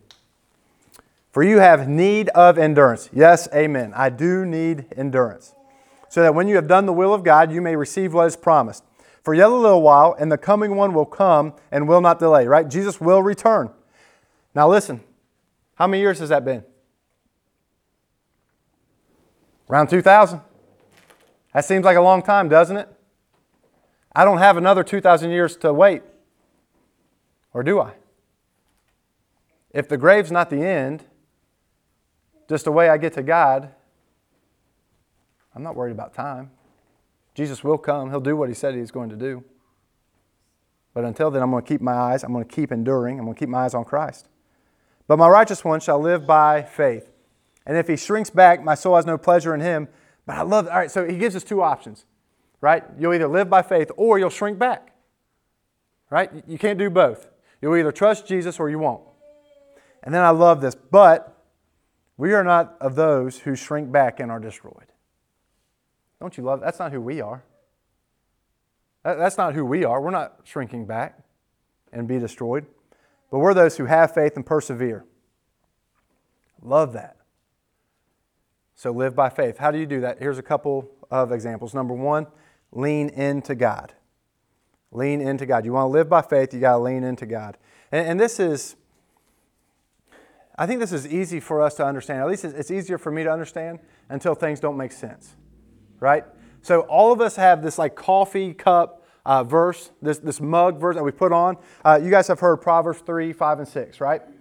[1.33, 3.09] For you have need of endurance.
[3.11, 3.95] Yes, amen.
[3.97, 5.55] I do need endurance
[6.11, 8.37] so that when you have done the will of God, you may receive what is
[8.37, 8.85] promised.
[9.23, 12.47] For yet a little while, and the coming one will come and will not delay,
[12.47, 12.69] right?
[12.69, 13.71] Jesus will return.
[14.53, 15.03] Now listen,
[15.77, 16.65] how many years has that been?
[19.71, 20.41] Around 2000.
[21.55, 22.89] That seems like a long time, doesn't it?
[24.13, 26.03] I don't have another 2,000 years to wait.
[27.55, 27.93] Or do I?
[29.73, 31.05] If the grave's not the end,
[32.49, 33.71] just the way I get to God,
[35.55, 36.51] I'm not worried about time.
[37.35, 39.45] Jesus will come, He'll do what He said He's going to do.
[40.93, 43.25] But until then, I'm going to keep my eyes, I'm going to keep enduring, I'm
[43.25, 44.29] going to keep my eyes on Christ.
[45.07, 47.11] But my righteous one shall live by faith.
[47.67, 49.89] And if he shrinks back, my soul has no pleasure in him.
[50.27, 52.05] But I love, all right, so he gives us two options,
[52.61, 52.85] right?
[52.99, 54.93] You'll either live by faith or you'll shrink back,
[56.11, 56.31] right?
[56.47, 57.29] You can't do both.
[57.61, 59.03] You'll either trust Jesus or you won't.
[60.03, 61.45] And then I love this, but
[62.17, 64.90] we are not of those who shrink back and are destroyed.
[66.21, 66.61] Don't you love?
[66.61, 67.43] That's not who we are.
[69.03, 70.01] That's not who we are.
[70.01, 71.19] We're not shrinking back
[71.93, 72.67] and be destroyed,
[73.31, 75.05] but we're those who have faith and persevere.
[76.63, 77.17] Love that.
[78.75, 79.59] So live by faith.
[79.59, 80.19] How do you do that?
[80.19, 81.73] Here's a couple of examples.
[81.73, 82.27] Number one,
[82.73, 83.95] lean into God.
[84.93, 85.65] Lean into God.
[85.65, 87.57] You want to live by faith, you got to lean into God.
[87.93, 88.77] And, and, this is,
[90.59, 92.21] I think this is easy for us to understand.
[92.21, 93.79] At least it's easier for me to understand
[94.09, 95.37] until things don't make sense
[96.01, 96.25] right?
[96.63, 100.97] So all of us have this like coffee cup uh, verse, this, this mug verse
[100.97, 101.57] that we put on.
[101.85, 104.23] Uh, you guys have heard Proverbs 3, 5, and 6, right?
[104.23, 104.33] It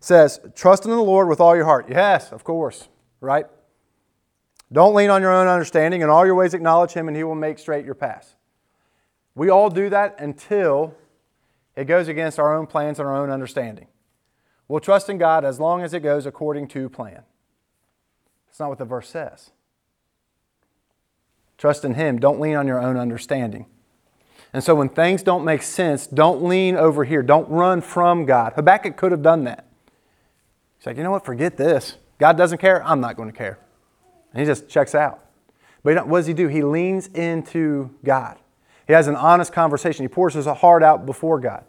[0.00, 1.86] says, trust in the Lord with all your heart.
[1.88, 2.88] Yes, of course,
[3.20, 3.46] right?
[4.72, 6.00] Don't lean on your own understanding.
[6.00, 8.36] In all your ways acknowledge him and he will make straight your paths.
[9.34, 10.94] We all do that until
[11.76, 13.86] it goes against our own plans and our own understanding.
[14.68, 17.22] We'll trust in God as long as it goes according to plan.
[18.46, 19.50] That's not what the verse says.
[21.62, 22.18] Trust in Him.
[22.18, 23.66] Don't lean on your own understanding.
[24.52, 27.22] And so when things don't make sense, don't lean over here.
[27.22, 28.54] Don't run from God.
[28.54, 29.64] Habakkuk could have done that.
[30.76, 31.24] He's like, you know what?
[31.24, 31.98] Forget this.
[32.18, 32.82] God doesn't care.
[32.82, 33.60] I'm not going to care.
[34.32, 35.24] And he just checks out.
[35.84, 36.48] But what does he do?
[36.48, 38.38] He leans into God.
[38.88, 40.02] He has an honest conversation.
[40.02, 41.62] He pours his heart out before God.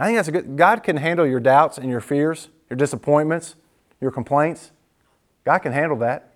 [0.00, 0.56] I think that's a good.
[0.56, 3.54] God can handle your doubts and your fears, your disappointments,
[4.00, 4.72] your complaints.
[5.44, 6.32] God can handle that.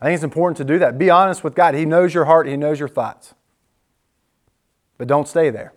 [0.00, 0.98] I think it's important to do that.
[0.98, 1.74] Be honest with God.
[1.74, 3.34] He knows your heart, He knows your thoughts.
[4.96, 5.72] But don't stay there.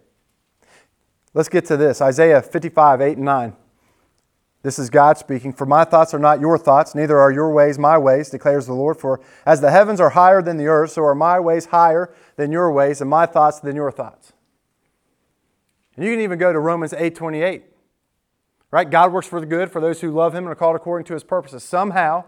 [1.33, 3.55] Let's get to this Isaiah 55, 8 and 9.
[4.61, 5.51] This is God speaking.
[5.51, 8.73] For my thoughts are not your thoughts, neither are your ways my ways, declares the
[8.73, 8.97] Lord.
[8.97, 12.51] For as the heavens are higher than the earth, so are my ways higher than
[12.51, 14.31] your ways, and my thoughts than your thoughts.
[15.95, 17.63] And you can even go to Romans 8 28.
[18.71, 18.89] Right?
[18.89, 21.13] God works for the good for those who love him and are called according to
[21.13, 21.63] his purposes.
[21.63, 22.23] Somehow,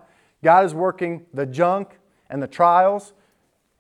[0.46, 1.98] God is working the junk
[2.30, 3.14] and the trials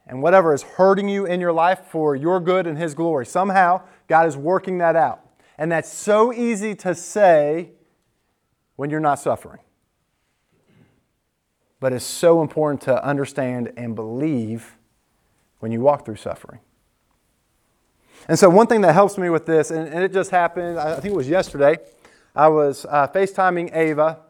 [0.07, 3.23] and whatever is hurting you in your life for your good and his glory.
[3.27, 5.21] Somehow, God is working that out.
[5.59, 7.69] And that's so easy to say
[8.77, 9.59] when you're not suffering.
[11.79, 14.75] But it's so important to understand and believe
[15.59, 16.61] when you walk through suffering.
[18.27, 21.13] And so, one thing that helps me with this, and, it just happened, I think
[21.13, 21.77] it was yesterday,
[22.35, 24.24] I was uh, FaceTiming Ava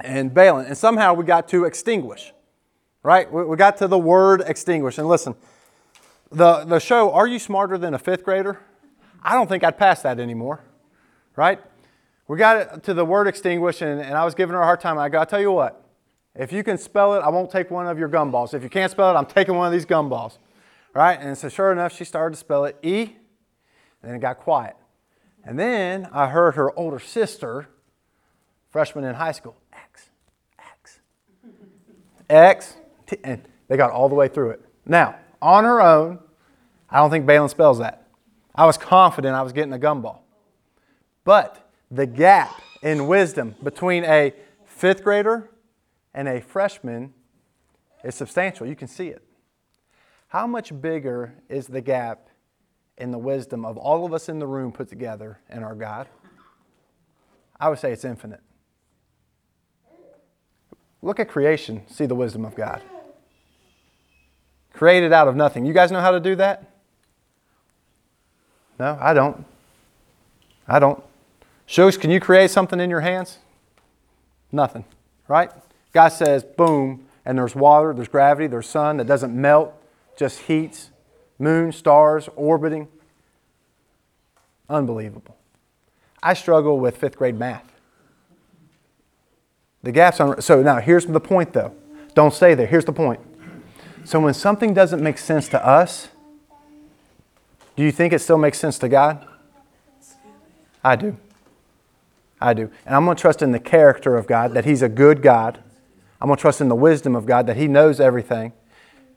[0.00, 2.32] and Balin, and somehow we got to extinguish,
[3.02, 3.30] right?
[3.30, 4.98] We, we got to the word extinguish.
[4.98, 5.34] And listen,
[6.30, 8.60] the, the show, Are You Smarter Than a Fifth Grader?
[9.22, 10.60] I don't think I'd pass that anymore,
[11.36, 11.60] right?
[12.28, 14.98] We got to the word extinguish, and, and I was giving her a hard time.
[14.98, 15.84] I go, I'll tell you what,
[16.34, 18.54] if you can spell it, I won't take one of your gumballs.
[18.54, 20.38] If you can't spell it, I'm taking one of these gumballs.
[20.92, 21.20] Right?
[21.20, 23.12] And so sure enough, she started to spell it E, and
[24.02, 24.76] then it got quiet.
[25.44, 27.68] And then I heard her older sister,
[28.70, 29.56] freshman in high school,
[32.30, 34.64] X, T, and they got all the way through it.
[34.86, 36.18] Now, on her own,
[36.88, 38.06] I don't think Balin spells that.
[38.54, 40.20] I was confident I was getting a gumball.
[41.24, 45.50] But the gap in wisdom between a fifth grader
[46.14, 47.12] and a freshman
[48.02, 48.66] is substantial.
[48.66, 49.22] You can see it.
[50.28, 52.28] How much bigger is the gap
[52.96, 56.08] in the wisdom of all of us in the room put together and our God?
[57.58, 58.40] I would say it's infinite.
[61.02, 62.82] Look at creation, see the wisdom of God.
[64.72, 65.64] Created out of nothing.
[65.64, 66.70] You guys know how to do that?
[68.78, 69.44] No, I don't.
[70.66, 71.02] I don't.
[71.66, 73.38] Shows, can you create something in your hands?
[74.52, 74.84] Nothing,
[75.28, 75.50] right?
[75.92, 79.74] God says, boom, and there's water, there's gravity, there's sun that doesn't melt,
[80.16, 80.90] just heats,
[81.38, 82.88] moon, stars orbiting.
[84.68, 85.36] Unbelievable.
[86.22, 87.69] I struggle with fifth grade math.
[89.82, 90.40] The gaps on.
[90.42, 91.74] So now here's the point though.
[92.14, 92.66] Don't stay there.
[92.66, 93.20] Here's the point.
[94.04, 96.08] So when something doesn't make sense to us,
[97.76, 99.26] do you think it still makes sense to God?
[100.82, 101.16] I do.
[102.40, 102.70] I do.
[102.86, 105.62] And I'm going to trust in the character of God, that He's a good God.
[106.20, 108.52] I'm going to trust in the wisdom of God, that He knows everything.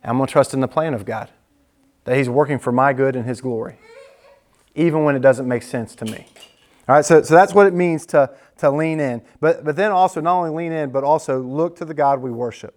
[0.02, 1.30] And I'm going to trust in the plan of God,
[2.04, 3.78] that He's working for my good and His glory,
[4.76, 6.28] even when it doesn't make sense to me.
[6.88, 9.22] All right, so, so that's what it means to, to lean in.
[9.40, 12.30] But, but then also, not only lean in, but also look to the God we
[12.30, 12.76] worship.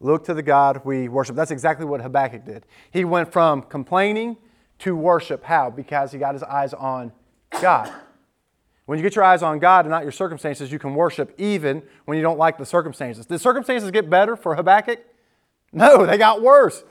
[0.00, 1.34] Look to the God we worship.
[1.34, 2.66] That's exactly what Habakkuk did.
[2.90, 4.36] He went from complaining
[4.80, 5.44] to worship.
[5.44, 5.70] How?
[5.70, 7.12] Because he got his eyes on
[7.60, 7.90] God.
[8.84, 11.82] When you get your eyes on God and not your circumstances, you can worship even
[12.04, 13.24] when you don't like the circumstances.
[13.24, 14.98] Did circumstances get better for Habakkuk?
[15.72, 16.84] No, they got worse.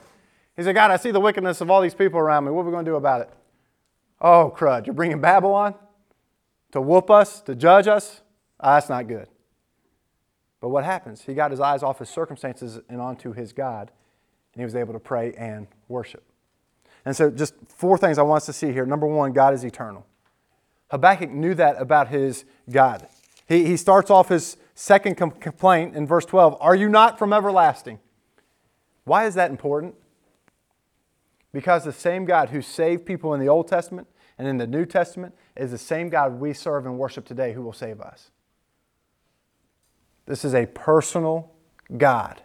[0.56, 2.50] He said, God, I see the wickedness of all these people around me.
[2.50, 3.30] What are we going to do about it?
[4.20, 4.86] Oh, crud.
[4.86, 5.74] You're bringing Babylon
[6.72, 8.22] to whoop us, to judge us?
[8.58, 9.28] Ah, that's not good.
[10.60, 11.22] But what happens?
[11.22, 13.90] He got his eyes off his circumstances and onto his God,
[14.52, 16.22] and he was able to pray and worship.
[17.04, 18.84] And so, just four things I want us to see here.
[18.84, 20.06] Number one, God is eternal.
[20.90, 23.08] Habakkuk knew that about his God.
[23.48, 27.32] He, he starts off his second com- complaint in verse 12 Are you not from
[27.32, 27.98] everlasting?
[29.04, 29.94] Why is that important?
[31.52, 34.06] Because the same God who saved people in the Old Testament
[34.40, 37.60] and in the New Testament is the same God we serve and worship today who
[37.60, 38.30] will save us.
[40.24, 41.52] This is a personal
[41.94, 42.40] God.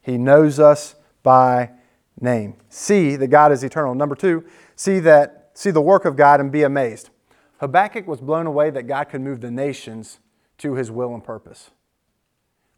[0.00, 1.72] He knows us by
[2.18, 2.54] name.
[2.70, 3.94] See that God is eternal.
[3.94, 4.46] Number two,
[4.76, 7.10] see that see the work of God and be amazed.
[7.58, 10.20] Habakkuk was blown away that God could move the nations
[10.56, 11.70] to his will and purpose.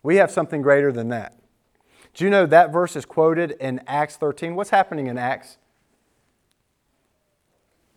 [0.02, 1.38] We have something greater than that.
[2.12, 4.56] Do you know that verse is quoted in Acts 13?
[4.56, 5.58] What's happening in Acts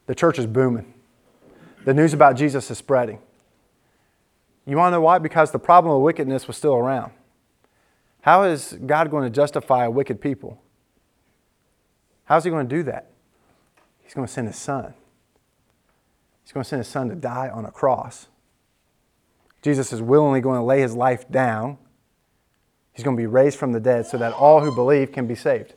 [0.08, 0.94] the church is booming.
[1.86, 3.20] The news about Jesus is spreading.
[4.66, 5.20] You want to know why?
[5.20, 7.12] Because the problem of wickedness was still around.
[8.22, 10.60] How is God going to justify wicked people?
[12.26, 13.12] How's He going to do that?
[14.04, 14.94] He's going to send His Son.
[16.44, 18.28] He's going to send His Son to die on a cross.
[19.62, 21.78] Jesus is willingly going to lay His life down.
[22.94, 25.36] He's going to be raised from the dead so that all who believe can be
[25.36, 25.74] saved.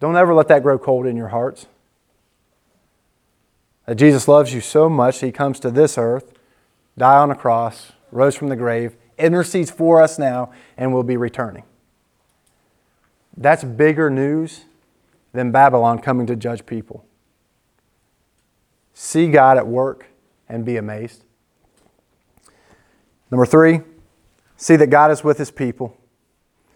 [0.00, 1.66] Don't ever let that grow cold in your hearts.
[3.88, 6.34] That Jesus loves you so much, He comes to this earth,
[6.98, 11.16] die on a cross, rose from the grave, intercedes for us now, and will be
[11.16, 11.62] returning.
[13.34, 14.66] That's bigger news
[15.32, 17.06] than Babylon coming to judge people.
[18.92, 20.04] See God at work
[20.50, 21.24] and be amazed.
[23.30, 23.80] Number three,
[24.58, 25.96] see that God is with his people.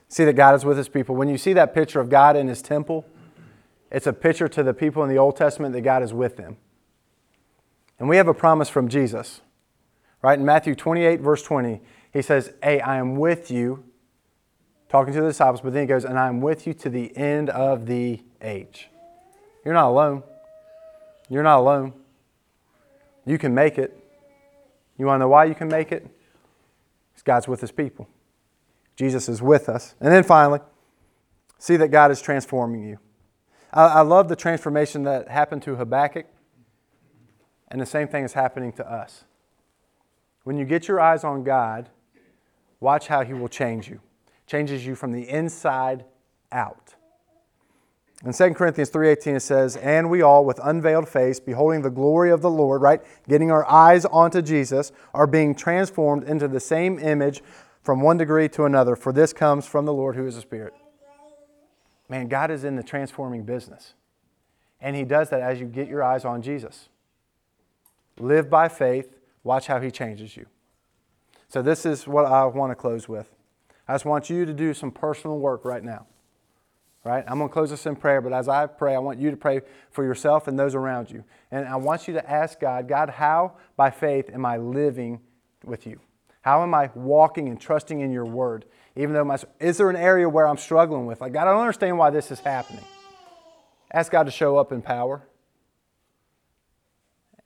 [0.08, 1.14] See that God is with his people.
[1.14, 3.04] When you see that picture of God in his temple,
[3.90, 6.56] it's a picture to the people in the Old Testament that God is with them.
[8.02, 9.42] And we have a promise from Jesus.
[10.22, 10.36] Right?
[10.36, 11.80] In Matthew 28, verse 20,
[12.12, 13.84] he says, Hey, I am with you,
[14.88, 17.16] talking to the disciples, but then he goes, And I am with you to the
[17.16, 18.90] end of the age.
[19.64, 20.24] You're not alone.
[21.28, 21.92] You're not alone.
[23.24, 23.96] You can make it.
[24.98, 26.02] You want to know why you can make it?
[26.02, 28.08] Because God's with his people.
[28.96, 29.94] Jesus is with us.
[30.00, 30.58] And then finally,
[31.56, 32.98] see that God is transforming you.
[33.72, 36.26] I, I love the transformation that happened to Habakkuk,
[37.72, 39.24] and the same thing is happening to us.
[40.44, 41.88] When you get your eyes on God,
[42.80, 44.00] watch how He will change you.
[44.46, 46.04] Changes you from the inside
[46.52, 46.94] out.
[48.24, 52.30] In 2 Corinthians 3:18 it says, "And we all with unveiled face beholding the glory
[52.30, 53.02] of the Lord, right?
[53.26, 57.42] Getting our eyes onto Jesus, are being transformed into the same image
[57.80, 60.74] from one degree to another, for this comes from the Lord who is the Spirit."
[62.08, 63.94] Man, God is in the transforming business.
[64.78, 66.90] And he does that as you get your eyes on Jesus.
[68.18, 70.46] Live by faith, Watch how he changes you.
[71.48, 73.30] So, this is what I want to close with.
[73.88, 76.06] I just want you to do some personal work right now.
[77.04, 77.24] Right?
[77.26, 79.36] I'm going to close this in prayer, but as I pray, I want you to
[79.36, 81.24] pray for yourself and those around you.
[81.50, 85.20] And I want you to ask God, God, how by faith am I living
[85.64, 85.98] with you?
[86.42, 88.66] How am I walking and trusting in your word?
[88.94, 91.20] Even though my, is there an area where I'm struggling with?
[91.20, 92.84] Like, God, I don't understand why this is happening.
[93.92, 95.26] Ask God to show up in power.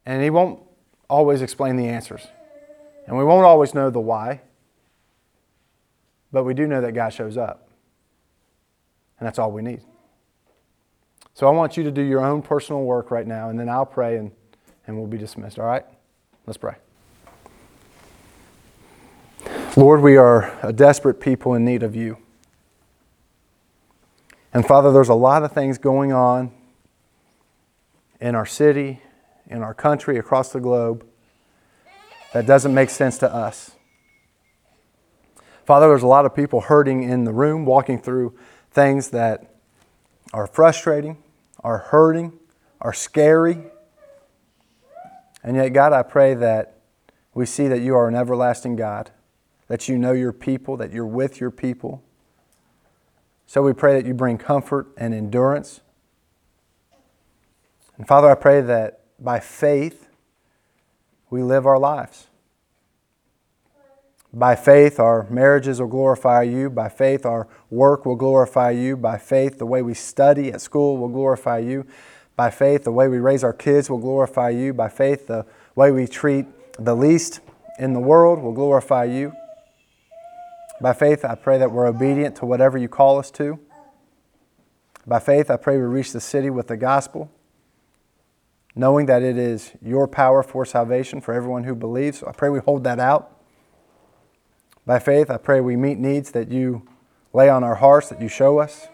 [0.06, 0.60] And He won't
[1.10, 2.26] always explain the answers.
[3.06, 4.40] And we won't always know the why,
[6.32, 7.68] but we do know that God shows up.
[9.18, 9.80] And that's all we need.
[11.34, 13.86] So I want you to do your own personal work right now, and then I'll
[13.86, 14.32] pray and,
[14.86, 15.58] and we'll be dismissed.
[15.58, 15.84] All right?
[16.46, 16.76] Let's pray.
[19.76, 22.16] Lord, we are a desperate people in need of you.
[24.54, 26.50] And Father, there's a lot of things going on
[28.18, 29.02] in our city,
[29.48, 31.06] in our country, across the globe,
[32.32, 33.72] that doesn't make sense to us.
[35.64, 38.36] Father, there's a lot of people hurting in the room, walking through
[38.70, 39.56] things that
[40.32, 41.16] are frustrating,
[41.64, 42.32] are hurting,
[42.80, 43.64] are scary.
[45.42, 46.78] And yet, God, I pray that
[47.34, 49.10] we see that you are an everlasting God,
[49.68, 52.02] that you know your people, that you're with your people.
[53.46, 55.80] So we pray that you bring comfort and endurance.
[57.96, 60.08] And Father, I pray that by faith,
[61.30, 62.26] we live our lives.
[64.32, 66.68] By faith, our marriages will glorify you.
[66.68, 68.96] By faith, our work will glorify you.
[68.96, 71.86] By faith, the way we study at school will glorify you.
[72.36, 74.74] By faith, the way we raise our kids will glorify you.
[74.74, 76.46] By faith, the way we treat
[76.78, 77.40] the least
[77.78, 79.32] in the world will glorify you.
[80.82, 83.58] By faith, I pray that we're obedient to whatever you call us to.
[85.06, 87.30] By faith, I pray we reach the city with the gospel
[88.76, 92.18] knowing that it is your power for salvation for everyone who believes.
[92.18, 93.32] So I pray we hold that out.
[94.84, 96.86] By faith, I pray we meet needs that you
[97.32, 98.86] lay on our hearts, that you show us.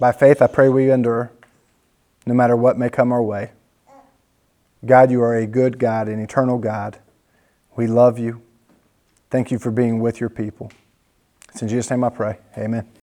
[0.00, 1.32] By faith, I pray we endure
[2.24, 3.50] no matter what may come our way.
[4.84, 6.98] God, you are a good God, an eternal God.
[7.76, 8.42] We love you.
[9.30, 10.72] Thank you for being with your people.
[11.50, 12.38] It's in Jesus' name I pray.
[12.56, 13.01] Amen.